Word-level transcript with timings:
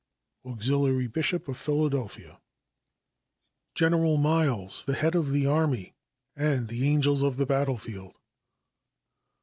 Auxiliary 0.45 1.05
Bishop 1.05 1.47
of 1.47 1.57
Philadelphia. 1.57 2.41
General 3.75 4.17
Miles, 4.17 4.83
the 4.83 4.95
Head 4.95 5.13
of 5.13 5.29
the 5.31 5.45
Army, 5.45 5.93
and 6.35 6.69
the 6.69 6.89
"Angels 6.89 7.21
of 7.21 7.37
the 7.37 7.45
Battlefield." 7.45 8.15